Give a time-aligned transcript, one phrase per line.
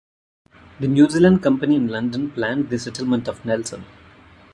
[0.79, 3.85] The New Zealand Company in London planned the settlement of Nelson.